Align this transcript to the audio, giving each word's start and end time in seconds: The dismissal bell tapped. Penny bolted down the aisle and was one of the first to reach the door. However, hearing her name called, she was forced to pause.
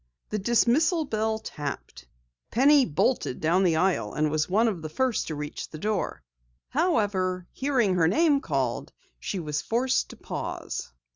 The 0.31 0.39
dismissal 0.39 1.05
bell 1.05 1.37
tapped. 1.37 2.07
Penny 2.49 2.87
bolted 2.87 3.39
down 3.39 3.61
the 3.63 3.75
aisle 3.75 4.15
and 4.15 4.31
was 4.31 4.49
one 4.49 4.67
of 4.67 4.81
the 4.81 4.89
first 4.89 5.27
to 5.27 5.35
reach 5.35 5.69
the 5.69 5.77
door. 5.77 6.23
However, 6.69 7.45
hearing 7.51 7.93
her 7.93 8.07
name 8.07 8.41
called, 8.41 8.91
she 9.19 9.37
was 9.39 9.61
forced 9.61 10.09
to 10.09 10.15
pause. 10.17 10.91